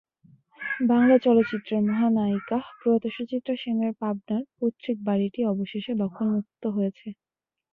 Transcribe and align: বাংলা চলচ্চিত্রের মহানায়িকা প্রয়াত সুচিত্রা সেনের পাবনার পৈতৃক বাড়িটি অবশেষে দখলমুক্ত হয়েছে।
বাংলা 0.85 1.15
চলচ্চিত্রের 1.25 1.81
মহানায়িকা 1.89 2.57
প্রয়াত 2.77 3.03
সুচিত্রা 3.15 3.55
সেনের 3.61 3.93
পাবনার 4.01 4.43
পৈতৃক 4.55 4.97
বাড়িটি 5.07 5.39
অবশেষে 5.45 5.93
দখলমুক্ত 6.03 6.63
হয়েছে। 6.67 7.07